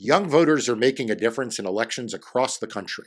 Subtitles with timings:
[0.00, 3.06] Young voters are making a difference in elections across the country,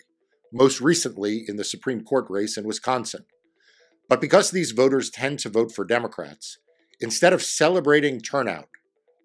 [0.52, 3.24] most recently in the Supreme Court race in Wisconsin.
[4.10, 6.58] But because these voters tend to vote for Democrats,
[7.00, 8.68] instead of celebrating turnout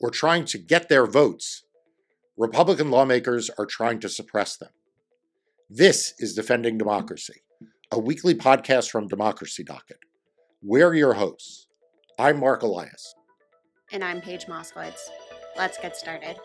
[0.00, 1.64] or trying to get their votes,
[2.36, 4.70] Republican lawmakers are trying to suppress them.
[5.68, 7.40] This is Defending Democracy,
[7.90, 9.98] a weekly podcast from Democracy Docket.
[10.62, 11.66] We're your hosts.
[12.16, 13.12] I'm Marc Elias.
[13.90, 15.00] And I'm Paige Moskowitz.
[15.56, 16.36] Let's get started.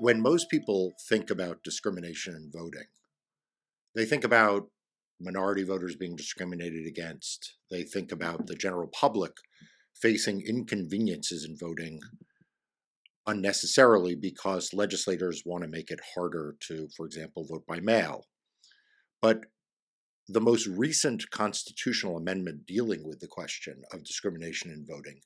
[0.00, 2.86] When most people think about discrimination in voting,
[3.94, 4.70] they think about
[5.20, 7.56] minority voters being discriminated against.
[7.70, 9.32] They think about the general public
[10.00, 12.00] facing inconveniences in voting
[13.26, 18.24] unnecessarily because legislators want to make it harder to, for example, vote by mail.
[19.20, 19.44] But
[20.28, 25.20] the most recent constitutional amendment dealing with the question of discrimination in voting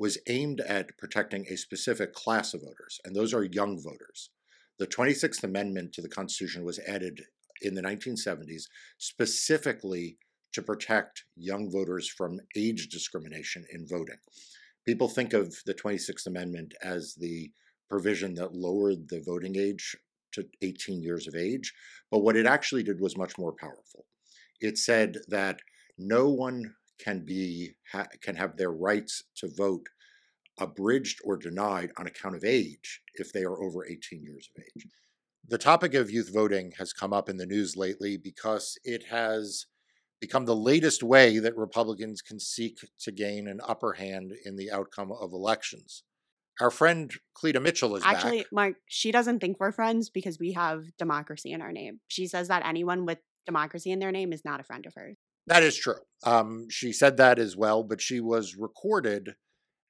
[0.00, 4.30] was aimed at protecting a specific class of voters, and those are young voters.
[4.78, 7.20] The 26th Amendment to the Constitution was added
[7.60, 8.62] in the 1970s
[8.96, 10.16] specifically
[10.54, 14.16] to protect young voters from age discrimination in voting.
[14.86, 17.50] People think of the 26th Amendment as the
[17.90, 19.94] provision that lowered the voting age
[20.32, 21.74] to 18 years of age,
[22.10, 24.06] but what it actually did was much more powerful.
[24.62, 25.60] It said that
[25.98, 29.86] no one can be ha, can have their rights to vote
[30.58, 34.86] abridged or denied on account of age if they are over 18 years of age.
[34.86, 34.90] Mm.
[35.48, 39.66] The topic of youth voting has come up in the news lately because it has
[40.20, 44.70] become the latest way that Republicans can seek to gain an upper hand in the
[44.70, 46.04] outcome of elections.
[46.60, 48.52] Our friend Cleta Mitchell is Actually, back.
[48.52, 52.00] Marc, she doesn't think we're friends because we have democracy in our name.
[52.06, 55.16] She says that anyone with democracy in their name is not a friend of hers.
[55.50, 55.96] That is true.
[56.22, 59.34] Um, she said that as well, but she was recorded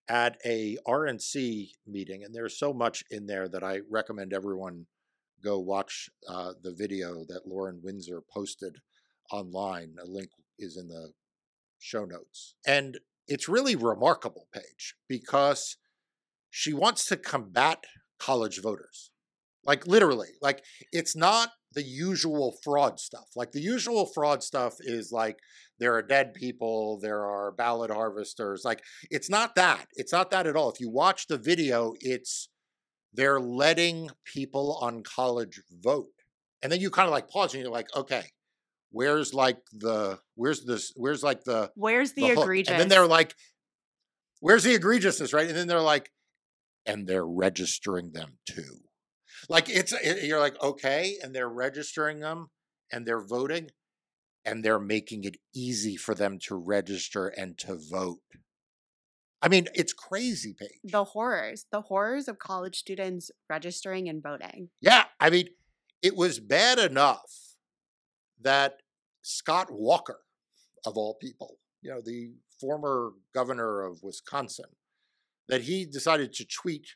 [0.09, 4.87] at a RNC meeting, and there's so much in there that I recommend everyone
[5.45, 8.79] go watch uh, the video that Lauren Windsor posted
[9.31, 9.97] online.
[10.03, 11.13] A link is in the
[11.79, 12.55] show notes.
[12.67, 12.99] And
[13.29, 15.77] it's really remarkable, Paige, because
[16.49, 17.85] she wants to combat
[18.19, 19.11] college voters.
[19.65, 23.29] Like literally, like it's not the usual fraud stuff.
[23.37, 25.39] Like the usual fraud stuff is like
[25.79, 28.63] there are dead people, there are ballot harvesters.
[28.65, 29.87] Like it's not that.
[29.95, 30.71] It's not that at all.
[30.71, 32.49] If you watch the video, it's
[33.13, 36.09] they're letting people on college vote.
[36.63, 38.25] And then you kind of like pause and you're like, okay,
[38.91, 42.71] where's like the where's this where's like the where's the, the egregious?
[42.71, 43.35] And then they're like,
[44.41, 45.49] where's the egregiousness, right?
[45.49, 46.11] And then they're like,
[46.87, 48.81] and they're registering them too.
[49.49, 52.49] Like it's it, you're like okay, and they're registering them
[52.93, 53.71] and they're voting,
[54.45, 58.21] and they're making it easy for them to register and to vote.
[59.43, 60.81] I mean, it's crazy, Paige.
[60.85, 64.69] The horrors, the horrors of college students registering and voting.
[64.81, 65.49] Yeah, I mean,
[66.03, 67.57] it was bad enough
[68.41, 68.81] that
[69.23, 70.21] Scott Walker,
[70.85, 74.67] of all people, you know, the former governor of Wisconsin,
[75.49, 76.87] that he decided to tweet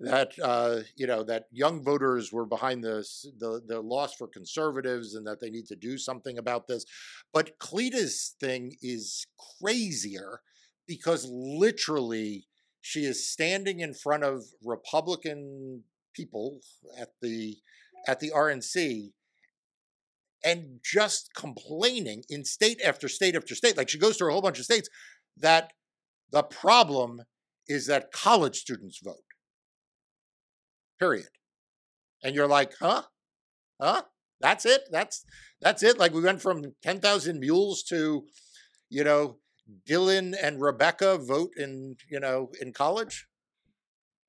[0.00, 3.06] that uh, you know that young voters were behind the,
[3.38, 6.84] the the loss for conservatives and that they need to do something about this.
[7.32, 9.26] But Cleta's thing is
[9.60, 10.40] crazier
[10.86, 12.46] because literally
[12.80, 15.84] she is standing in front of Republican
[16.14, 16.60] people
[16.98, 17.56] at the
[18.06, 19.10] at the RNC
[20.44, 23.76] and just complaining in state after state after state.
[23.76, 24.88] Like she goes through a whole bunch of states
[25.38, 25.72] that
[26.30, 27.22] the problem
[27.66, 29.33] is that college students vote.
[31.04, 31.28] Period.
[32.22, 33.02] And you're like, huh?
[33.78, 34.04] Huh?
[34.40, 34.88] That's it?
[34.90, 35.26] That's
[35.60, 35.98] that's it?
[35.98, 38.24] Like we went from 10,000 mules to,
[38.88, 39.36] you know,
[39.86, 43.26] Dylan and Rebecca vote in, you know, in college?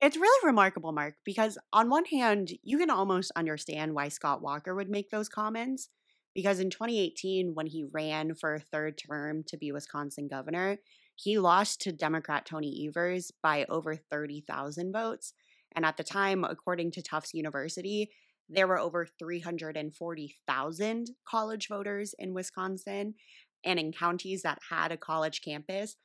[0.02, 4.76] It's really remarkable, Marc, because on one hand, you can almost understand why Scott Walker
[4.76, 5.88] would make those comments.
[6.34, 10.80] Because in 2018, when he ran for a third term to be Wisconsin governor,
[11.16, 15.34] he lost to Democrat Tony Evers by over 30,000 votes.
[15.76, 18.10] And at the time, according to Tufts University,
[18.48, 23.16] there were over 340,000 college voters in Wisconsin.
[23.64, 25.96] And in counties that had a college campus,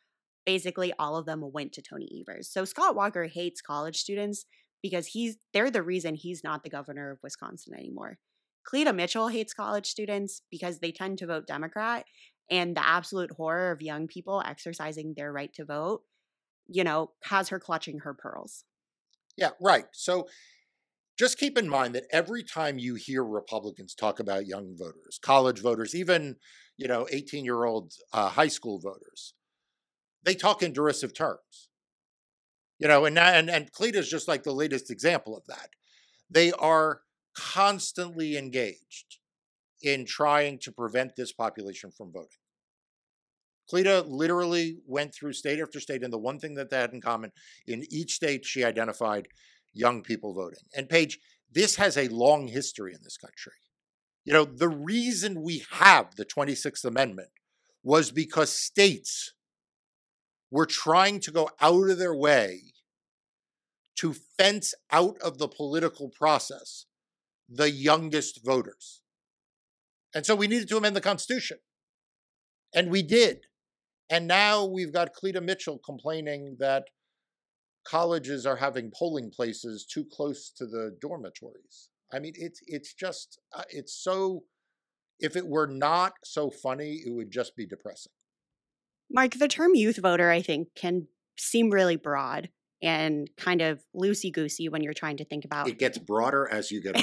[0.47, 2.51] basically all of them went to Tony Evers.
[2.51, 4.47] So Scott Walker hates college students
[4.83, 8.19] because he's they're the reason he's not the governor of Wisconsin anymore.
[8.65, 12.05] Cleta Mitchell hates college students because they tend to vote Democrat
[12.51, 16.03] and the absolute horror of young people exercising their right to vote,
[16.67, 18.65] you know, has her clutching her pearls.
[19.37, 19.87] Yeah, right.
[19.93, 20.29] So
[21.19, 25.61] just keep in mind that every time you hear Republicans talk about young voters, college
[25.61, 26.37] voters, even,
[26.77, 29.35] you know, 18 year old uh, high school voters,
[30.25, 31.69] they talk in derisive terms.
[32.79, 35.71] You know, and and and CLETA is just like the latest example of that.
[36.31, 37.03] They are
[37.35, 39.19] constantly engaged
[39.83, 42.40] in trying to prevent this population from voting.
[43.71, 47.01] CLETA literally went through state after state, and the one thing that they had in
[47.01, 47.33] common
[47.67, 49.29] in each state, she identified
[49.73, 50.65] young people voting.
[50.75, 51.19] And Paige,
[51.53, 53.53] this has a long history in this country.
[54.25, 57.31] You know, the reason we have the 26th Amendment
[57.83, 59.33] was because states
[60.51, 62.73] were trying to go out of their way
[63.97, 66.87] to fence out of the political process
[67.49, 69.03] the youngest voters.
[70.15, 71.59] And so we needed to amend the Constitution.
[72.75, 73.47] And we did.
[74.11, 76.85] And now we've got CLETA Mitchell complaining that
[77.85, 81.89] colleges are having polling places too close to the dormitories.
[82.13, 84.43] I mean, it's it's just uh, it's so.
[85.21, 88.13] If it were not so funny, it would just be depressing.
[89.11, 91.09] Marc, the term youth voter, I think, can
[91.39, 92.49] seem really broad
[92.83, 95.69] and kind of loosey goosey when you're trying to think about.
[95.69, 96.97] It gets broader as you get.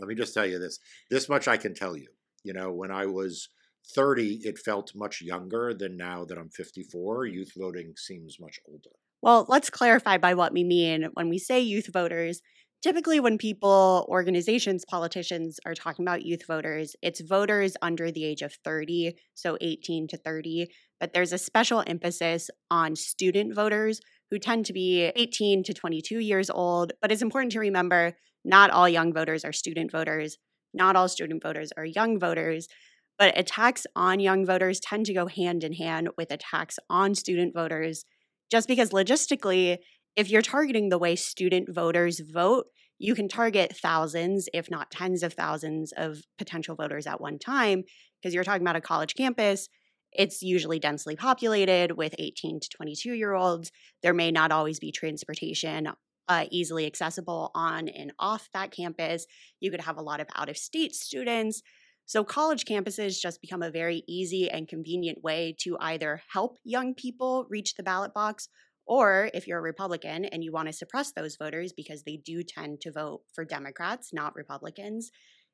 [0.00, 0.78] Let me just tell you this.
[1.10, 2.08] This much I can tell you.
[2.44, 3.48] You know, when I was
[3.94, 7.26] 30, it felt much younger than now that I'm 54.
[7.26, 8.90] Youth voting seems much older.
[9.22, 12.42] Well, let's clarify by what we mean when we say youth voters.
[12.82, 18.42] Typically, when people, organizations, politicians are talking about youth voters, it's voters under the age
[18.42, 20.68] of 30, so 18 to 30.
[21.00, 24.00] But there's a special emphasis on student voters
[24.30, 26.92] who tend to be 18 to 22 years old.
[27.00, 30.38] But it's important to remember not all young voters are student voters,
[30.74, 32.68] not all student voters are young voters.
[33.18, 37.54] But attacks on young voters tend to go hand in hand with attacks on student
[37.54, 38.04] voters,
[38.50, 39.78] just because logistically,
[40.16, 42.66] if you're targeting the way student voters vote,
[42.98, 47.84] you can target thousands, if not tens of thousands, of potential voters at one time
[48.20, 49.68] because you're talking about a college campus.
[50.12, 53.70] It's usually densely populated with 18 to 22 year olds.
[54.02, 55.88] There may not always be transportation
[56.28, 59.26] uh, easily accessible on and off that campus.
[59.60, 61.62] You could have a lot of out of state students.
[62.06, 66.94] So, college campuses just become a very easy and convenient way to either help young
[66.94, 68.48] people reach the ballot box
[68.86, 72.42] or if you're a Republican and you want to suppress those voters because they do
[72.44, 75.10] tend to vote for Democrats, not Republicans,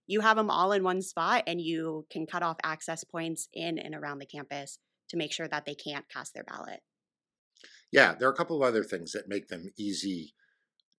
[0.06, 3.78] you have them all in one spot and you can cut off access points in
[3.78, 4.78] and around the campus
[5.08, 6.80] to make sure that they can't cast their ballot.
[7.90, 10.34] Yeah, there are a couple of other things that make them easy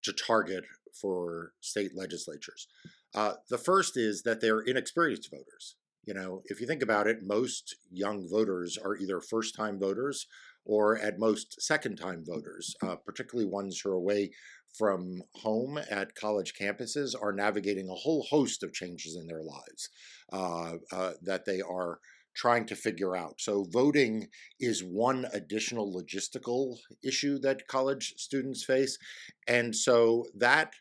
[0.04, 0.64] to target
[1.00, 2.68] for state legislatures.
[3.14, 5.76] Uh, the first is that they're inexperienced voters.
[6.06, 10.28] You know, if you think about it, most young voters are either first time voters
[10.66, 14.32] or at most second time voters, uh, particularly ones who are away
[14.78, 19.90] from home at college campuses, are navigating a whole host of changes in their lives
[20.32, 22.00] uh, uh, that they are
[22.36, 23.40] trying to figure out.
[23.40, 24.28] So, voting
[24.60, 28.98] is one additional logistical issue that college students face.
[29.48, 30.74] And so, that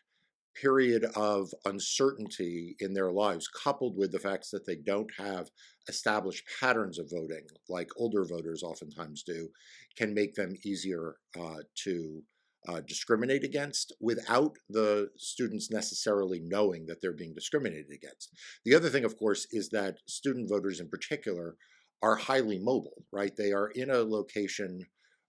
[0.59, 5.49] period of uncertainty in their lives, coupled with the fact that they don't have
[5.87, 9.49] established patterns of voting, like older voters oftentimes do,
[9.97, 12.23] can make them easier uh, to
[12.67, 18.29] uh, discriminate against without the students necessarily knowing that they're being discriminated against.
[18.65, 21.57] The other thing, of course, is that student voters in particular
[22.01, 23.35] are highly mobile, right?
[23.35, 24.81] They are in a location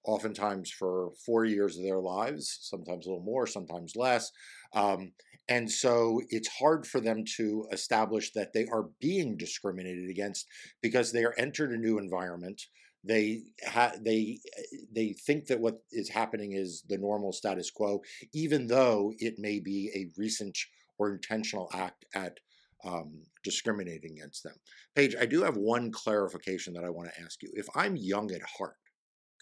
[0.05, 4.31] oftentimes for four years of their lives, sometimes a little more, sometimes less.
[4.75, 5.13] Um,
[5.49, 10.47] and so it's hard for them to establish that they are being discriminated against
[10.83, 12.61] because they are entered a new environment.
[13.07, 14.41] They ha- they
[14.91, 18.01] they think that what is happening is the normal status quo,
[18.33, 20.57] even though it may be a recent
[20.99, 22.39] or intentional act at
[22.85, 24.55] um, discriminating against them.
[24.95, 27.51] Paige, I do have one clarification that I want to ask you.
[27.55, 28.77] If I'm young at heart,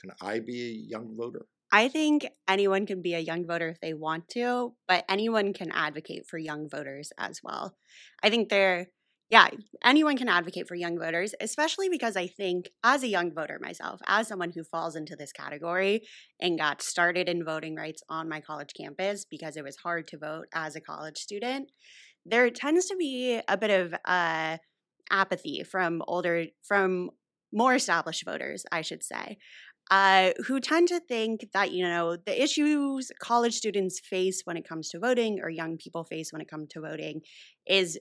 [0.03, 1.47] can I be a young voter?
[1.73, 5.71] I think anyone can be a young voter if they want to, but anyone can
[5.73, 7.75] advocate for young voters as well.
[8.23, 8.89] I think they're,
[9.31, 9.49] yeah,
[9.83, 14.03] anyone can advocate for young voters, especially because I think as a young voter myself,
[14.07, 16.03] as someone who falls into this category
[16.39, 20.19] and got started in voting rights on my college campus because it was hard to
[20.19, 21.71] vote as a college student,
[22.27, 24.59] there tends to be a bit of uh,
[25.11, 27.09] apathy from older, from
[27.55, 29.39] more established voters, I should say
[29.91, 34.67] uh, who tend to think that you know the issues college students face when it
[34.69, 37.21] comes to voting or young people face when it comes to voting
[37.67, 37.99] is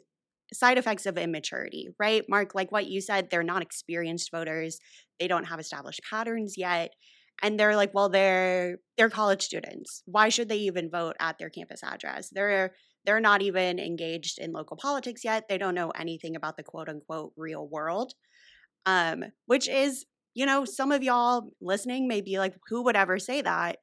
[0.54, 2.24] side effects of immaturity right?
[2.30, 4.80] Marc like what you said they're not experienced voters
[5.20, 6.92] they don't have established patterns yet
[7.42, 10.04] and they're like well they're they're college students.
[10.06, 12.30] Why should they even vote at their campus address?
[12.32, 12.74] They're
[13.06, 16.90] they're not even engaged in local politics yet they don't know anything about the quote
[16.90, 18.14] unquote real world
[18.86, 23.20] um, which is you know, some of y'all listening may be like, who would ever
[23.20, 23.78] say that?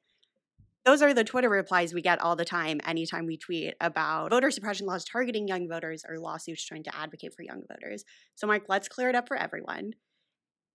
[0.85, 4.49] Those are the Twitter replies we get all the time anytime we tweet about voter
[4.49, 8.03] suppression laws targeting young voters or lawsuits trying to advocate for young voters.
[8.35, 9.91] So, Marc, let's clear it up for everyone.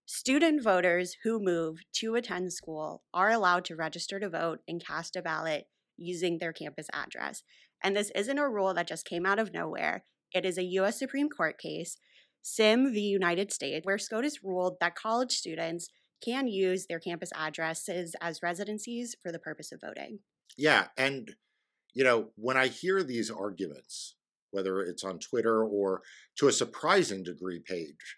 [0.07, 5.17] Student voters who move to attend school are allowed to register to vote and cast
[5.17, 5.65] a ballot
[5.97, 7.43] using their campus address.
[7.83, 10.05] And this isn't a rule that just came out of nowhere.
[10.33, 11.97] It is a US Supreme Court case,
[12.45, 13.01] Symm v.
[13.01, 15.89] United States, where SCOTUS ruled that college students
[16.23, 20.21] can use their campus addresses as residencies for the purpose of voting.
[20.57, 20.87] Yeah.
[20.97, 21.35] And,
[21.95, 24.17] you know, when I hear these arguments,
[24.51, 26.03] whether it's on Twitter or
[26.39, 28.17] to a surprising degree, Paige,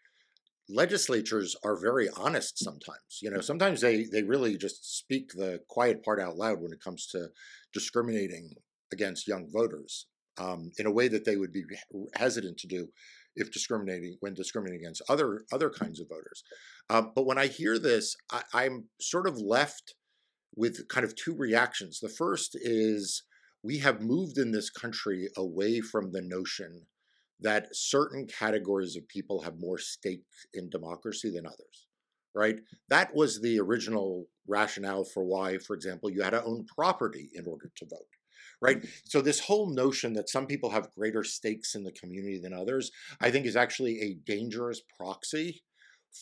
[0.69, 3.21] legislatures are very honest sometimes.
[3.23, 6.83] You know, sometimes they they really just speak the quiet part out loud when it
[6.83, 7.29] comes to
[7.73, 8.51] discriminating
[8.93, 10.07] against young voters
[10.39, 11.65] um, in a way that they would be
[12.15, 12.89] hesitant to do
[13.37, 16.43] if discriminating when discriminating against other other kinds of voters.
[16.91, 19.95] Um, but when I hear this, I, I'm sort of left
[20.57, 22.01] with kind of two reactions.
[22.01, 23.23] The first is
[23.63, 26.87] we have moved in this country away from the notion
[27.41, 30.25] that certain categories of people have more stake
[30.55, 31.87] in democracy than others,
[32.35, 32.57] right?
[32.89, 37.47] That was the original rationale for why, for example, you had to own property in
[37.47, 38.09] order to vote,
[38.61, 38.85] right?
[39.05, 42.91] So, this whole notion that some people have greater stakes in the community than others,
[43.21, 45.63] I think is actually a dangerous proxy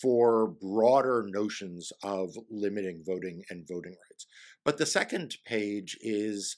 [0.03, 4.27] for broader notions of limiting voting and voting rights.
[4.65, 6.57] But the second Paige is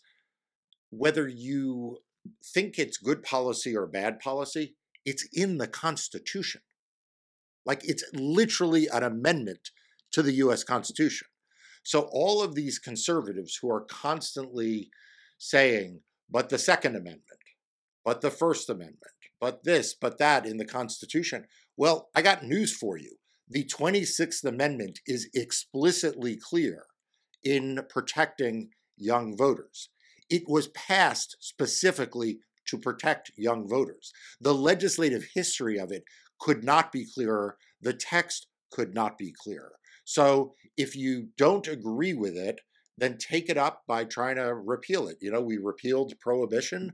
[0.90, 1.98] whether you
[2.42, 6.62] think it's good policy or bad policy, it's in the Constitution.
[7.64, 9.70] Like it's literally an amendment
[10.12, 11.28] to the US Constitution.
[11.82, 14.90] So all of these conservatives who are constantly
[15.38, 16.00] saying,
[16.30, 17.40] but the Second Amendment,
[18.04, 19.00] but the First Amendment,
[19.40, 23.16] but this, but that in the Constitution, well, I got news for you.
[23.48, 26.84] The 26th Amendment is explicitly clear
[27.44, 29.90] in protecting young voters.
[30.28, 34.12] It was passed specifically to protect young voters.
[34.40, 36.02] The legislative history of it
[36.40, 37.56] could not be clearer.
[37.80, 39.72] The text could not be clearer.
[40.04, 42.60] So if you don't agree with it,
[42.98, 45.18] then take it up by trying to repeal it.
[45.20, 46.92] You know, we repealed prohibition.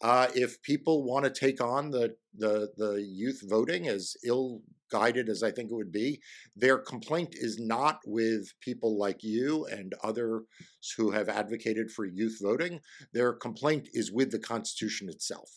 [0.00, 5.28] Uh, if people want to take on the, the the youth voting as ill guided
[5.28, 6.20] as I think it would be,
[6.54, 10.42] their complaint is not with people like you and others
[10.96, 12.80] who have advocated for youth voting.
[13.12, 15.50] Their complaint is with the Constitution itself.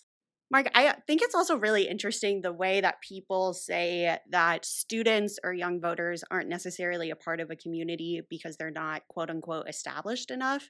[0.50, 5.54] Marc, I think it's also really interesting the way that people say that students or
[5.54, 10.32] young voters aren't necessarily a part of a community because they're not quote unquote established
[10.32, 10.70] enough.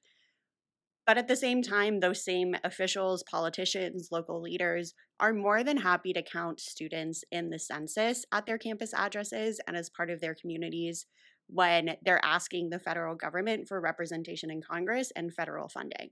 [1.05, 6.11] But at the same time, those same officials, politicians, local leaders are more than happy
[6.11, 10.35] to count students in the census at their campus addresses and as part of their
[10.35, 11.05] communities
[11.47, 16.09] when they're asking the federal government for representation in Congress and federal funding.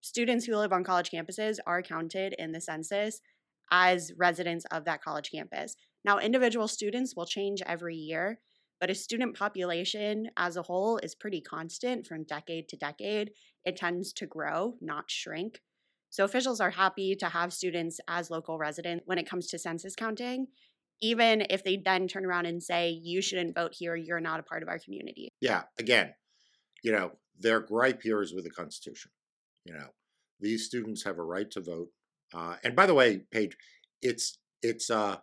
[0.00, 3.20] Students who live on college campuses are counted in the census
[3.70, 5.76] as residents of that college campus.
[6.04, 8.40] Now, individual students will change every year,
[8.80, 13.32] but a student population as a whole is pretty constant from decade to decade.
[13.64, 15.60] It tends to grow, not shrink.
[16.08, 19.94] So officials are happy to have students as local residents when it comes to census
[19.94, 20.48] counting,
[21.00, 24.42] even if they then turn around and say, you shouldn't vote here, you're not a
[24.42, 25.28] part of our community.
[25.40, 26.14] Yeah, again,
[26.82, 29.10] you know, their gripe here is with the Constitution.
[29.64, 29.88] You know,
[30.40, 31.88] these students have a right to vote.
[32.34, 33.56] Uh, and by the way, Paige,
[34.02, 35.16] it's it's uh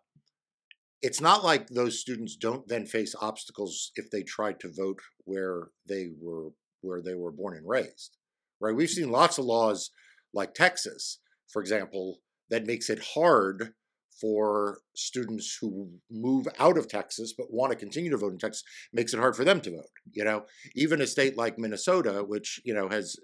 [1.02, 5.70] it's not like those students don't then face obstacles if they try to vote where
[5.88, 6.50] they were
[6.82, 8.18] where they were born and raised
[8.60, 9.92] right we've seen lots of laws
[10.34, 11.20] like texas
[11.52, 13.74] for example that makes it hard
[14.20, 18.64] for students who move out of Texas but want to continue to vote in Texas
[18.94, 19.90] makes it hard for them to vote.
[20.12, 20.46] You know,
[20.76, 23.16] even a state like Minnesota, which you know has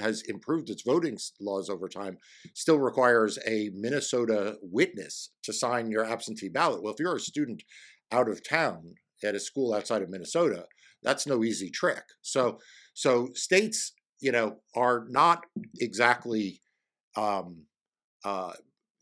[0.00, 2.18] has improved its voting laws over time,
[2.54, 6.82] still requires a Minnesota witness to sign your absentee ballot.
[6.82, 7.62] Well, if you're a student
[8.10, 10.66] out of town at a school outside of Minnesota,
[11.02, 12.02] that's no easy trick.
[12.22, 12.58] So,
[12.94, 15.44] so states, you know, are not
[15.80, 16.60] exactly
[17.16, 17.64] um,
[18.24, 18.52] uh,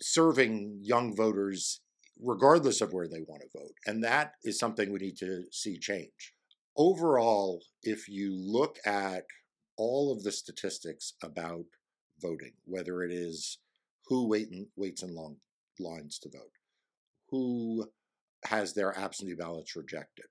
[0.00, 1.80] serving young voters
[2.22, 3.74] regardless of where they want to vote.
[3.86, 6.34] And that is something we need to see change.
[6.76, 9.24] Overall, if you look at
[9.76, 11.64] all of the statistics about
[12.20, 13.58] voting, whether it is
[14.06, 15.36] who wait in, waits in long
[15.78, 16.52] lines to vote,
[17.30, 17.86] who
[18.44, 20.26] has their absentee ballots rejected.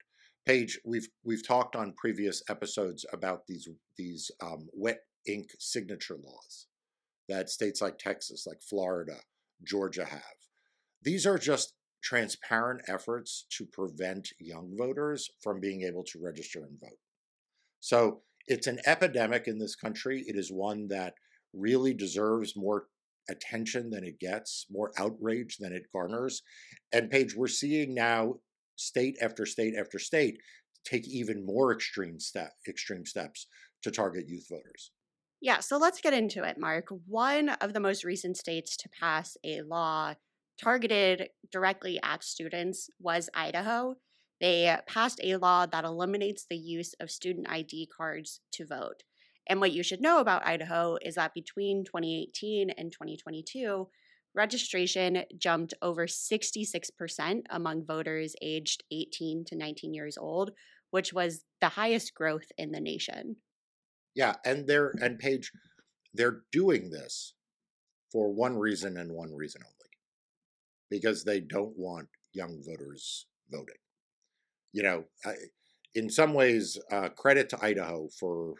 [0.46, 6.68] Paige, we've we've talked on previous episodes about these these um, wet ink signature laws
[7.28, 9.18] that states like Texas, like Florida,
[9.64, 10.22] Georgia have.
[11.02, 11.74] These are just
[12.04, 17.00] transparent efforts to prevent young voters from being able to register and vote.
[17.80, 20.24] So it's an epidemic in this country.
[20.28, 21.14] It is one that
[21.54, 22.88] really deserves more
[23.30, 26.42] attention than it gets, more outrage than it garners.
[26.92, 28.36] And Paige, we're seeing now
[28.76, 30.40] state after state after state
[30.86, 33.48] take even more extreme step extreme steps
[33.84, 34.92] to target youth voters.
[35.42, 36.88] Yeah, so let's get into it, Marc.
[37.08, 40.16] One of the most recent states to pass a law
[40.62, 43.96] targeted directly at students was Idaho.
[44.42, 49.04] They passed a law that eliminates the use of student ID cards to vote.
[49.48, 53.88] And what you should know about Idaho is that between 2018 and 2022,
[54.36, 60.52] registration jumped over 66% among voters aged 18 to 19 years old,
[60.92, 63.38] which was the highest growth in the nation.
[64.16, 65.52] Yeah, and they're and Paige,
[66.14, 67.34] they're doing this
[68.12, 69.76] for one reason and one reason only.
[70.90, 73.76] Because they don't want young voters voting.
[74.74, 75.04] You know,
[75.96, 78.56] in some ways, uh, credit to Idaho for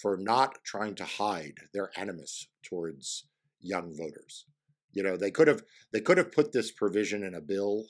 [0.00, 3.26] for not trying to hide their animus towards
[3.60, 4.46] young voters.
[4.92, 7.84] You know, they could have they could have put this provision in a bill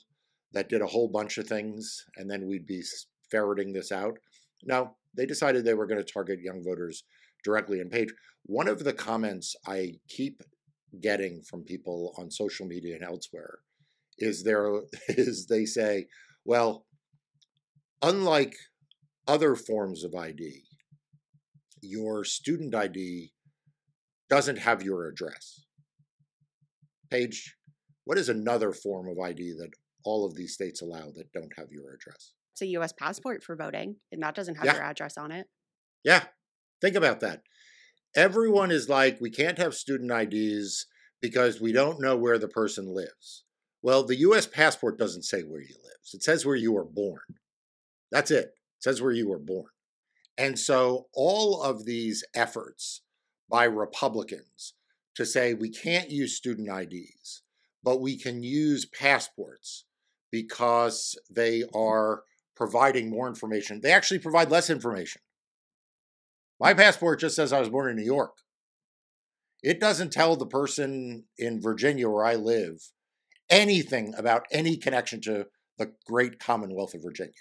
[0.53, 2.83] that did a whole bunch of things, and then we'd be
[3.29, 4.17] ferreting this out.
[4.63, 7.03] No, they decided they were going to target young voters
[7.43, 8.13] directly in Paige.
[8.45, 10.41] One of the comments I keep
[11.01, 13.59] getting from people on social media and elsewhere
[14.17, 16.07] is there is they say,
[16.45, 16.85] well,
[18.01, 18.55] unlike
[19.27, 20.63] other forms of ID,
[21.81, 23.31] your student ID
[24.29, 25.65] doesn't have your address.
[27.09, 27.55] Paige,
[28.05, 29.71] what is another form of ID that
[30.03, 32.33] all of these states allow that don't have your address?
[32.61, 34.75] A US passport for voting, and that doesn't have yeah.
[34.75, 35.47] your address on it.
[36.03, 36.23] Yeah.
[36.81, 37.43] Think about that.
[38.15, 38.75] Everyone mm-hmm.
[38.75, 40.87] is like, we can't have student IDs
[41.21, 43.43] because we don't know where the person lives.
[43.81, 45.91] Well, the US passport doesn't say where you live.
[46.13, 47.21] It says where you were born.
[48.11, 48.45] That's it.
[48.45, 49.69] It says where you were born.
[50.37, 53.01] And so all of these efforts
[53.49, 54.73] by Republicans
[55.15, 57.43] to say we can't use student IDs,
[57.83, 59.85] but we can use passports
[60.31, 61.77] because they mm-hmm.
[61.77, 62.23] are
[62.55, 63.81] providing more information.
[63.81, 65.21] They actually provide less information.
[66.59, 68.37] My passport just says I was born in New York.
[69.63, 72.79] It doesn't tell the person in Virginia where I live
[73.49, 77.33] anything about any connection to the great Commonwealth of Virginia.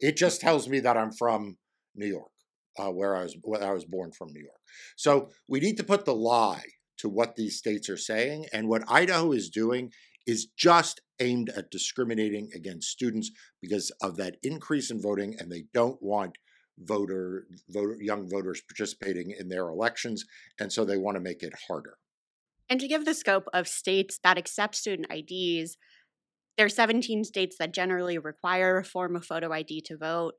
[0.00, 1.56] It just tells me that I'm from
[1.94, 2.30] New York,
[2.78, 4.60] uh, where I was where I was born from New York.
[4.96, 6.64] So we need to put the lie
[6.98, 9.92] to what these states are saying, and what Idaho is doing
[10.26, 15.64] is just aimed at discriminating against students because of that increase in voting, and they
[15.72, 16.36] don't want
[16.78, 20.24] voter, voter young voters participating in their elections,
[20.58, 21.98] and so they want to make it harder.
[22.68, 25.76] And to give the scope of states that accept student IDs,
[26.56, 30.34] there are 17 states that generally require a form of photo ID to vote.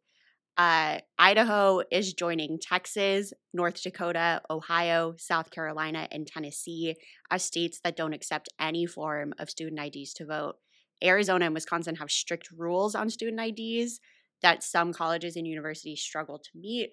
[0.58, 6.96] Uh, Idaho is joining Texas, North Dakota, Ohio, South Carolina, and Tennessee
[7.30, 10.56] as states that don't accept any form of student IDs to vote.
[11.04, 14.00] Arizona and Wisconsin have strict rules on student IDs
[14.42, 16.92] that some colleges and universities struggle to meet.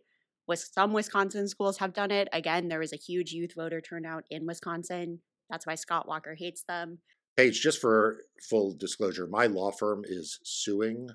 [0.49, 2.29] With some Wisconsin schools have done it.
[2.33, 5.21] Again, there was a huge youth voter turnout in Wisconsin.
[5.49, 6.99] That's why Scott Walker hates them.
[7.37, 8.19] Paige, just for
[8.51, 11.11] full disclosure, my law firm is suing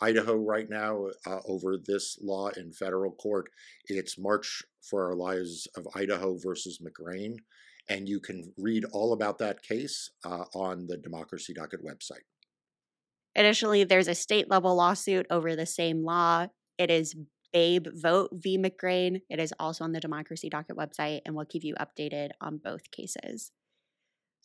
[0.00, 3.50] Idaho right now uh, over this law in federal court.
[3.86, 7.36] It's March for Our Lives of Idaho versus McGrane.
[7.88, 12.24] And you can read all about that case uh, on the Democracy Docket website.
[13.34, 16.46] Additionally, there's a state level lawsuit over the same law.
[16.76, 17.14] It is
[17.52, 18.58] Babe Vote v.
[18.58, 19.22] McGrane.
[19.30, 22.90] It is also on the Democracy Docket website, and we'll keep you updated on both
[22.90, 23.52] cases.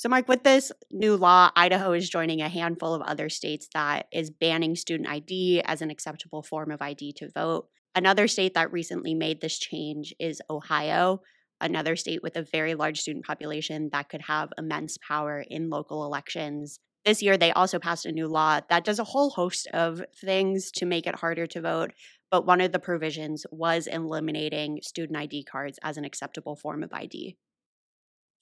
[0.04, 4.08] So, Mike, with this new law, Idaho is joining a handful of other states that
[4.12, 7.70] is banning student ID as an acceptable form of ID to vote.
[7.96, 11.22] Another state that recently made this change is Ohio,
[11.62, 16.04] another state with a very large student population that could have immense power in local
[16.04, 16.82] elections.
[17.06, 20.70] This year, they also passed a new law that does a whole host of things
[20.72, 21.94] to make it harder to vote.
[22.30, 26.92] But one of the provisions was eliminating student ID cards as an acceptable form of
[26.92, 27.38] ID.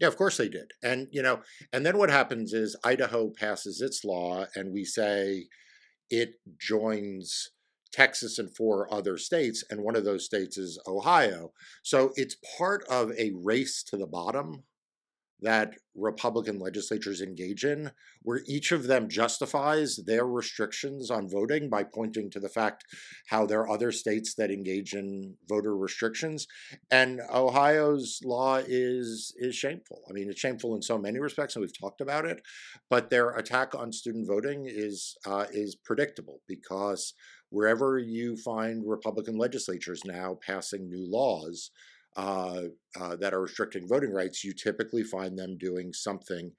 [0.01, 0.71] Yeah, of course they did.
[0.83, 5.47] And, you know, and then what happens is Idaho passes its law and we say
[6.09, 7.51] it joins
[7.93, 11.51] Texas and four other states, and one of those states is Ohio.
[11.83, 14.63] So it's part of a race to the bottom
[15.41, 21.83] that Republican legislatures engage in, where each of them justifies their restrictions on voting by
[21.83, 22.85] pointing to the fact
[23.27, 26.47] how there are other states that engage in voter restrictions.
[26.91, 30.01] And Ohio's law is is shameful.
[30.09, 32.41] I mean, it's shameful in so many respects, and we've talked about it.
[32.89, 37.13] But their attack on student voting is uh, is predictable because
[37.49, 41.71] wherever you find Republican legislatures now passing new laws
[42.15, 42.61] uh,
[42.99, 46.51] uh, that are restricting voting rights, you typically find them doing something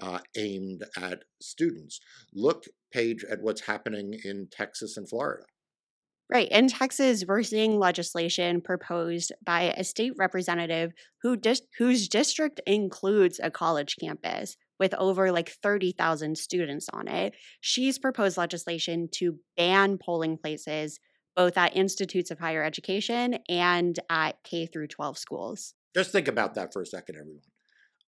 [0.00, 2.00] uh, aimed at students.
[2.34, 5.44] Look, Paige, at what's happening in Texas and Florida.
[6.30, 6.48] Right.
[6.50, 10.92] In Texas, we're seeing legislation proposed by a state representative
[11.22, 17.34] who dis- whose district includes a college campus with over like 30,000 students on it.
[17.62, 21.00] She's proposed legislation to ban polling places
[21.38, 25.72] both at institutes of higher education and at K through 12 schools.
[25.94, 27.42] Just think about that for a second, everyone.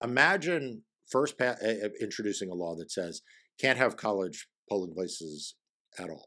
[0.02, 3.22] Imagine first pa- uh, introducing a law that says
[3.60, 5.54] can't have college polling places
[5.96, 6.26] at all.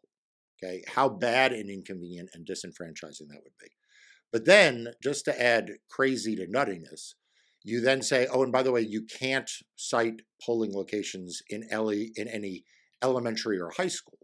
[0.63, 3.67] Okay, how bad and inconvenient and disenfranchising that would be.
[4.31, 7.15] But then, just to add crazy to nuttiness,
[7.65, 11.89] you then say, oh, and by the way, you can't cite polling locations in, ele-
[12.15, 12.63] in any
[13.03, 14.19] elementary or high school.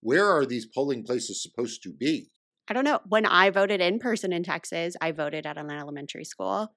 [0.00, 2.28] Where are these polling places supposed to be?
[2.68, 3.00] I don't know.
[3.06, 6.74] When I voted in person in Texas, I voted at an elementary school.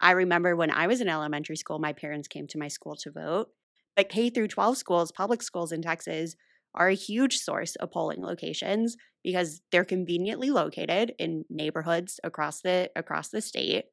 [0.00, 3.10] I remember when I was in elementary school, my parents came to my school to
[3.10, 3.48] vote.
[3.96, 6.36] But K through 12 schools, public schools in Texas,
[6.74, 12.90] are a huge source of polling locations because they're conveniently located in neighborhoods across the
[12.94, 13.86] across the state.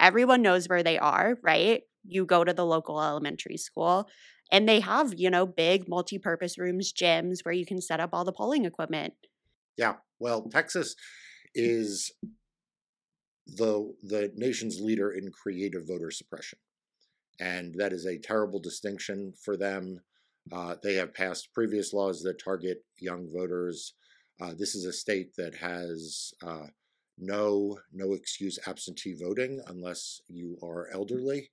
[0.00, 1.82] Everyone knows where they are, right?
[2.04, 4.08] You go to the local elementary school
[4.52, 8.24] and they have, you know, big multi-purpose rooms, gyms where you can set up all
[8.24, 9.14] the polling equipment.
[9.76, 9.94] Yeah.
[10.20, 10.94] Well, Texas
[11.54, 12.12] is
[13.46, 16.58] the the nation's leader in creative voter suppression.
[17.40, 20.00] And that is a terrible distinction for them.
[20.52, 23.94] Uh, they have passed previous laws that target young voters.
[24.40, 26.66] Uh, this is a state that has uh,
[27.18, 31.48] no no excuse absentee voting unless you are elderly.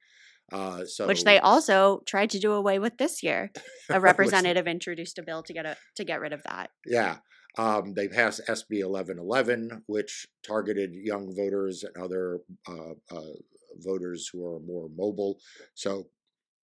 [0.51, 3.51] Uh, so, which they also tried to do away with this year.
[3.89, 6.69] A representative introduced a bill to get a, to get rid of that.
[6.85, 7.17] Yeah,
[7.57, 13.33] um, they passed SB 1111, which targeted young voters and other uh, uh,
[13.77, 15.39] voters who are more mobile.
[15.73, 16.07] So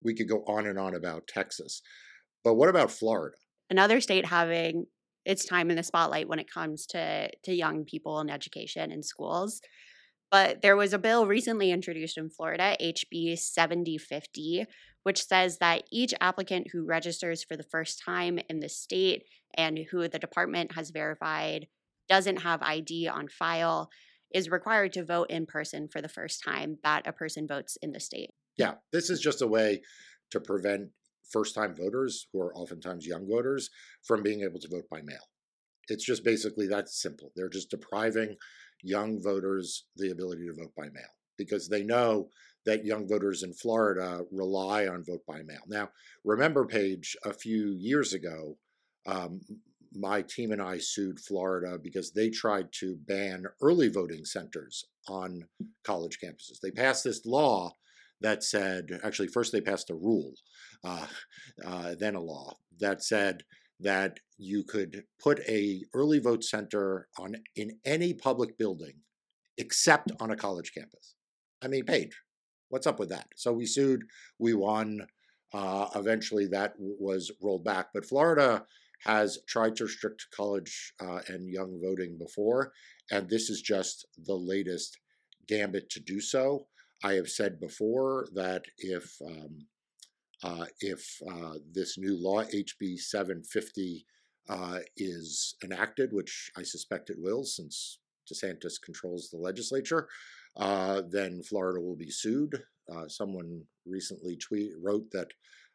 [0.04, 1.82] we could go on and on about Texas,
[2.44, 3.36] but what about Florida?
[3.70, 4.86] Another state having
[5.26, 9.04] its time in the spotlight when it comes to to young people and education in
[9.04, 9.62] schools.
[10.32, 14.66] But there was a bill recently introduced in Florida, HB 7050,
[15.04, 19.24] which says that each applicant who registers for the first time in the state
[19.56, 21.68] and who the department has verified
[22.08, 23.90] doesn't have ID on file
[24.34, 27.92] is required to vote in person for the first time that a person votes in
[27.92, 28.30] the state.
[28.58, 29.82] Yeah, this is just a way
[30.32, 30.90] to prevent
[31.30, 33.70] first time voters, who are oftentimes young voters,
[34.04, 35.28] from being able to vote by mail.
[35.88, 37.32] It's just basically that simple.
[37.36, 38.38] They're just depriving
[38.84, 42.30] young voters the ability to vote by mail because they know
[42.66, 45.62] that young voters in Florida rely on vote by mail.
[45.68, 45.90] Now,
[46.24, 48.58] remember, Paige, a few years ago,
[49.08, 49.42] um,
[49.94, 55.44] my team and I sued Florida because they tried to ban early voting centers on
[55.84, 56.60] college campuses.
[56.62, 57.74] They passed this law
[58.22, 60.34] that said, actually, first they passed a rule,
[60.84, 61.08] uh,
[61.66, 63.44] uh, then a law that said
[63.82, 68.94] that you could put a early vote center on in any public building
[69.58, 71.16] except on a college campus.
[71.62, 72.18] I mean, Paige,
[72.70, 73.28] what's up with that?
[73.36, 74.04] So we sued,
[74.40, 75.08] we won.
[75.54, 77.88] Uh, eventually, that was rolled back.
[77.94, 78.66] But Florida
[79.04, 82.72] has tried to restrict college uh, and young voting before,
[83.12, 84.98] and this is just the latest
[85.48, 86.68] gambit to do so.
[87.04, 89.66] I have said before that if um,
[90.44, 94.06] uh, if uh, this new law, HB 750,
[94.50, 98.00] uh, is enacted, which I suspect it will, since
[98.32, 100.08] DeSantis controls the legislature,
[100.58, 102.64] uh, then Florida will be sued.
[102.92, 105.32] Uh, someone recently tweet wrote that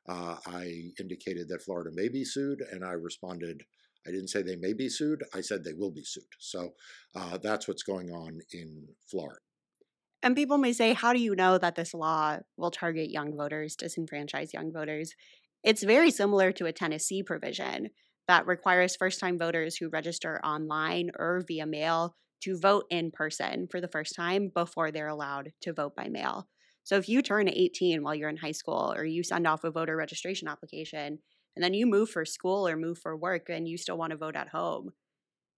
[0.09, 3.64] I indicated that Florida may be sued, and I responded.
[4.07, 5.24] I didn't say they may be sued.
[5.35, 6.24] I said they will be sued.
[6.38, 6.74] So
[7.42, 9.40] that's what's going on in Florida.
[10.27, 13.77] And people may say, how do you know that this law will target young voters,
[13.77, 15.15] disenfranchise young voters?
[15.62, 17.91] It's very similar to a Tennessee provision
[18.27, 23.69] that requires first time voters who register online or via mail to vote in person
[23.71, 26.49] for the first time before they're allowed to vote by mail.
[26.83, 29.71] So if you turn 18 while you're in high school or you send off a
[29.71, 31.21] voter registration application
[31.55, 34.17] and then you move for school or move for work and you still want to
[34.17, 34.91] vote at home,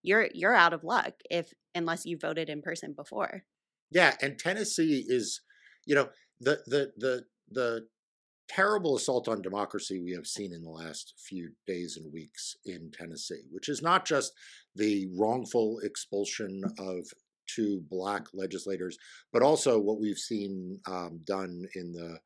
[0.03, 3.45] you're you're out of luck if unless you voted in person before.
[3.91, 5.41] Yeah, and Tennessee is,
[5.87, 6.09] you know,
[6.41, 7.87] the the the the
[8.49, 12.91] terrible assault on democracy we have seen in the last few days and weeks in
[12.93, 14.33] Tennessee, which is not just
[14.75, 17.07] the wrongful expulsion of
[17.47, 18.97] two black legislators,
[19.33, 22.19] but also what we've seen um, done in the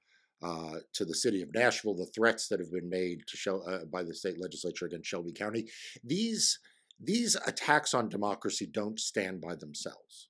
[0.44, 3.84] uh, to the city of Nashville, the threats that have been made to Shel- uh,
[3.84, 5.68] by the state legislature against Shelby County.
[6.02, 6.58] These
[7.00, 10.28] these attacks on democracy don't stand by themselves,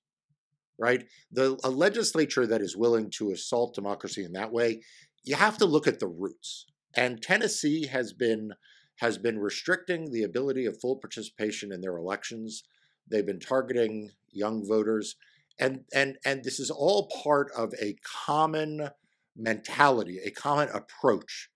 [0.79, 1.05] right?
[1.31, 4.83] The a legislature that is willing to assault democracy in that way,
[5.25, 6.67] you have to look at the roots.
[6.95, 8.53] And Tennessee has been
[8.97, 12.63] has been restricting the ability of full participation in their elections.
[13.11, 15.17] They've been targeting young voters,
[15.59, 18.91] and and and this is all part of a common
[19.37, 21.49] mentality, a common approach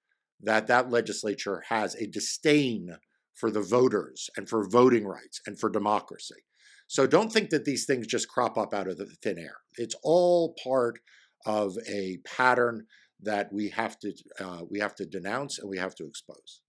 [0.43, 2.97] that that legislature has a disdain
[3.35, 6.43] for the voters and for voting rights and for democracy.
[6.89, 9.57] So don't think that these things just crop up out of the thin air.
[9.75, 10.99] It's all part
[11.45, 12.87] of a pattern
[13.23, 16.61] that we have to uh, we have to denounce and we have to expose.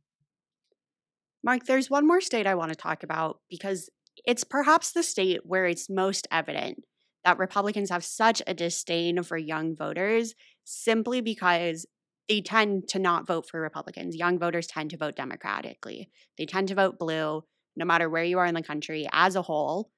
[1.43, 3.89] Marc, there's one more state I want to talk about because
[4.25, 6.83] it's perhaps the state where it's most evident
[7.23, 11.85] that Republicans have such a disdain for young voters simply because
[12.27, 14.15] they tend to not vote for Republicans.
[14.15, 16.09] Young voters tend to vote Democratically.
[16.37, 17.43] They tend to vote blue
[17.75, 19.91] no matter where you are in the country as a whole.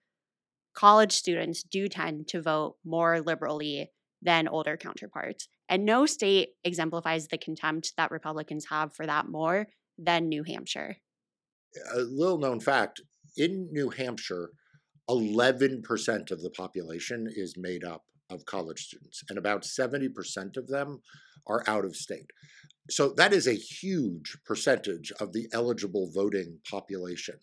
[0.80, 5.50] College students do tend to vote more liberally than older counterparts.
[5.68, 10.96] And no state exemplifies the contempt that Republicans have for that more than New Hampshire.
[11.94, 13.02] A little known fact
[13.36, 14.52] in New Hampshire,
[15.10, 21.02] 11% of the population is made up of college students, and about 70% of them
[21.46, 22.32] are out of state.
[22.90, 27.36] So that is a huge percentage of the eligible voting population.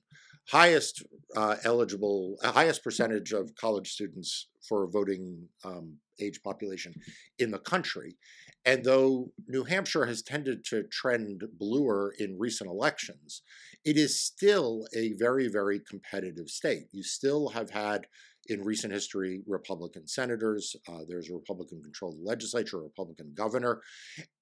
[0.49, 1.03] Highest
[1.35, 6.95] uh, eligible, uh, highest percentage of college students for voting um, age population
[7.39, 8.17] in the country.
[8.65, 13.43] And though New Hampshire has tended to trend bluer in recent elections,
[13.85, 16.89] it is still a very, very competitive state.
[16.91, 18.07] You still have had
[18.49, 20.75] in recent history Republican senators.
[20.89, 23.83] Uh, there's a Republican controlled legislature, a Republican governor.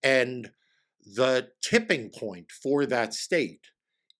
[0.02, 0.50] And
[1.04, 3.60] the tipping point for that state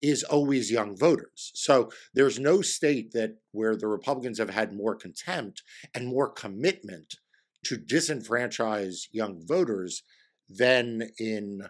[0.03, 1.51] is always young voters.
[1.55, 5.63] So there's no state that where the Republicans have had more contempt
[5.95, 7.15] and more commitment
[7.65, 10.03] to disenfranchise young voters
[10.49, 11.63] than in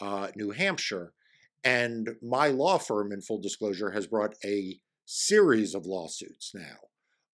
[0.00, 1.12] uh, New Hampshire.
[1.64, 6.78] And my law firm, in full disclosure, has brought a series of lawsuits now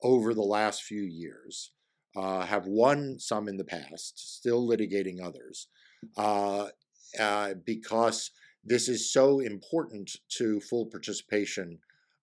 [0.02, 1.72] over the last few years,
[2.16, 5.68] uh, have won some in the past, still litigating others,
[6.16, 6.68] uh,
[7.18, 8.30] uh, because
[8.64, 11.78] this is so important to full participation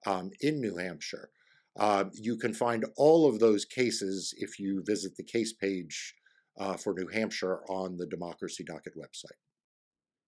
[0.05, 1.29] um, in New Hampshire.
[1.77, 6.15] Uh, you can find all of those cases if you visit the case page
[6.57, 9.37] uh, for New Hampshire on the Democracy Docket website.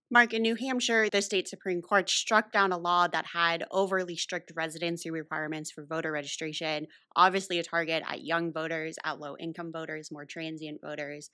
[0.09, 4.15] Marc, in New Hampshire, the state Supreme Court struck down a law that had overly
[4.15, 9.69] strict residency requirements for voter registration, obviously a target at young voters, at low income
[9.71, 11.29] voters, more transient voters.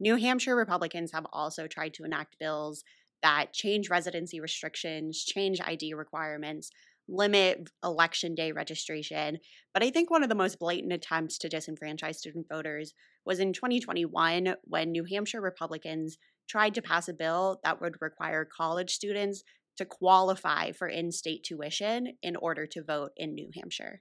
[0.00, 2.82] New Hampshire Republicans have also tried to enact bills
[3.22, 6.70] that change residency restrictions, change ID requirements,
[7.08, 9.38] limit election day registration.
[9.72, 12.92] But I think one of the most blatant attempts to disenfranchise student voters
[13.24, 18.44] was in 2021 when New Hampshire Republicans tried to pass a bill that would require
[18.44, 19.42] college students
[19.76, 24.00] to qualify for in state tuition in order to vote in New Hampshire.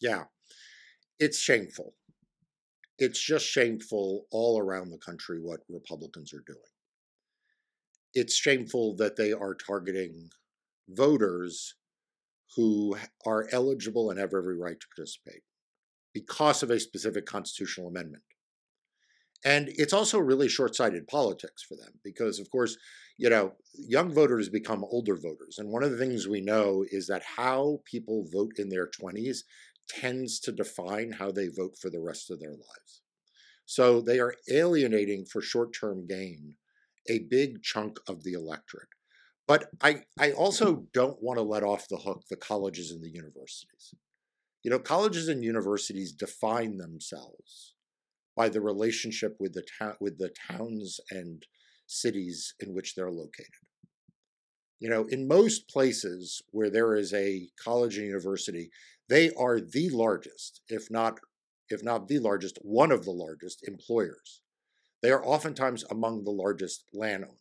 [0.00, 0.24] Yeah,
[1.18, 1.94] it's shameful.
[2.98, 6.58] It's just shameful all around the country what Republicans are doing.
[8.14, 10.30] It's shameful that they are targeting
[10.88, 11.74] voters
[12.56, 12.96] who
[13.26, 15.42] are eligible and have every right to participate
[16.12, 18.24] because of a specific constitutional amendment.
[19.44, 22.76] And it's also really short sighted politics for them because, of course,
[23.18, 25.58] you know, young voters become older voters.
[25.58, 29.38] And one of the things we know is that how people vote in their 20s
[29.88, 33.02] tends to define how they vote for the rest of their lives.
[33.66, 36.54] So they are alienating for short term gain
[37.08, 38.88] a big chunk of the electorate.
[39.46, 43.10] But I, I also don't want to let off the hook the colleges and the
[43.10, 43.94] universities.
[44.62, 47.74] You know, colleges and universities define themselves
[48.36, 51.44] by the relationship with the ta- with the towns and
[51.86, 53.66] cities in which they're located.
[54.78, 58.70] You know, in most places where there is a college and university,
[59.08, 61.18] they are the largest, if not
[61.68, 64.41] if not the largest, one of the largest employers.
[65.02, 67.38] They are oftentimes among the largest landowners.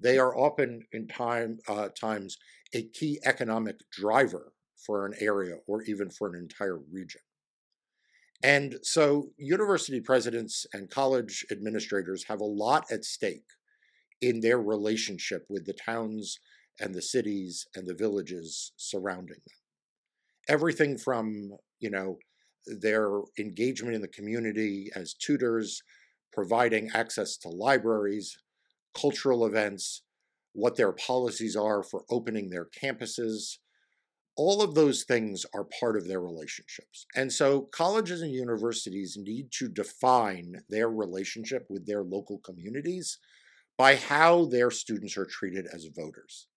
[0.00, 2.36] They are often in time uh, times
[2.74, 4.52] a key economic driver
[4.84, 7.22] for an area or even for an entire region.
[8.42, 13.48] And so university presidents and college administrators have a lot at stake
[14.20, 16.38] in their relationship with the towns
[16.80, 19.56] and the cities and the villages surrounding them.
[20.48, 22.18] Everything from, you know,
[22.66, 25.82] their engagement in the community as tutors,
[26.36, 28.36] providing access to libraries,
[28.94, 30.02] cultural events,
[30.52, 33.56] what their policies are for opening their campuses,
[34.36, 37.06] all of those things are part of their relationships.
[37.14, 43.18] And so colleges and universities need to define their relationship with their local communities
[43.78, 46.48] by how their students are treated as voters.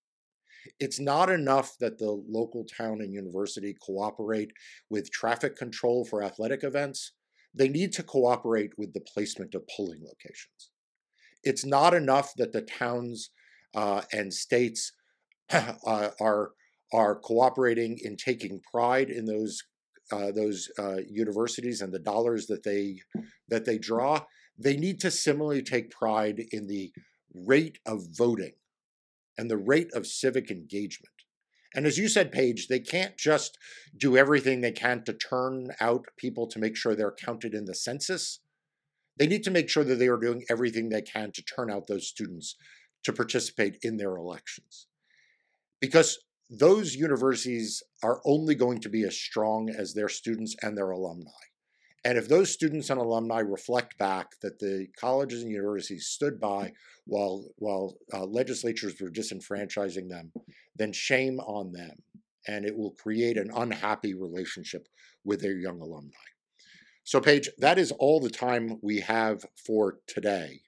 [0.77, 4.51] It's not enough that the local town and university cooperate
[4.89, 7.13] with traffic control for athletic events.
[7.53, 10.71] They need to cooperate with the placement of polling locations.
[11.43, 13.31] It's not enough that the towns
[13.75, 14.93] uh, and states
[15.51, 16.51] uh, are
[16.91, 19.63] are cooperating in taking pride in those
[20.11, 22.99] uh, those uh, universities and the dollars that they
[23.47, 24.21] that they draw.
[24.57, 26.91] They need to similarly take pride in the
[27.33, 28.53] rate of voting
[29.37, 31.13] and the rate of civic engagement.
[31.75, 33.57] And as you said, Paige, they can't just
[33.95, 37.75] do everything they can to turn out people to make sure they're counted in the
[37.75, 38.39] census.
[39.17, 41.87] They need to make sure that they are doing everything they can to turn out
[41.87, 42.55] those students
[43.03, 44.87] to participate in their elections.
[45.79, 46.17] Because
[46.49, 51.29] those universities are only going to be as strong as their students and their alumni.
[52.05, 56.71] And if those students and alumni reflect back that the colleges and universities stood by
[57.05, 60.31] while while uh, legislatures were disenfranchising them,
[60.75, 61.97] then shame on them,
[62.47, 64.87] and it will create an unhappy relationship
[65.25, 66.13] with their young alumni.
[67.03, 70.61] So, Paige, that is all the time we have for today.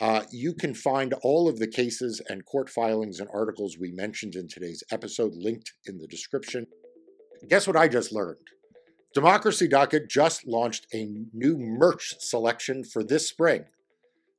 [0.00, 4.34] Uh, you can find all of the cases and court filings and articles we mentioned
[4.34, 6.66] in today's episode linked in the description.
[7.48, 8.38] Guess what I just learned?
[9.14, 13.66] Democracy Docket just launched a new merch selection for this spring.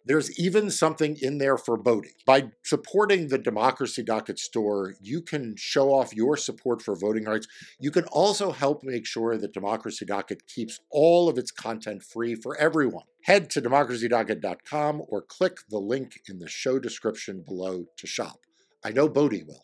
[0.06, 2.12] There's even something in there for voting.
[2.26, 7.48] By supporting the Democracy Docket store, you can show off your support for voting rights.
[7.80, 12.34] You can also help make sure that Democracy Docket keeps all of its content free
[12.34, 13.06] for everyone.
[13.26, 18.40] Head to democracydocket.com or click the link in the show description below to shop.
[18.84, 19.64] I know Bodie will.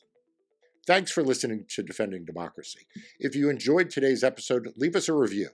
[0.90, 2.88] Thanks for listening to Defending Democracy.
[3.20, 5.50] If you enjoyed today's episode, leave us a review.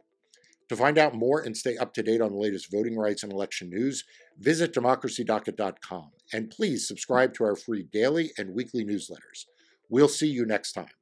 [0.70, 3.34] To find out more and stay up to date on the latest voting rights and
[3.34, 4.06] election news,
[4.40, 6.12] visit democracydocket.com.
[6.32, 9.48] And please subscribe to our free daily and weekly newsletters.
[9.90, 10.94] We'll see you next time.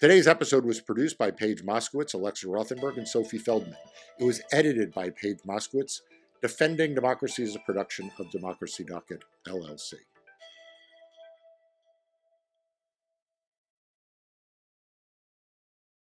[0.00, 3.76] Today's episode was produced by Paige Moskowitz, Alexa Rothenberg, and Sophie Feldman.
[4.18, 6.00] It was edited by Paige Moskowitz.
[6.42, 9.94] Defending Democracy is a production of Democracy Docket, LLC.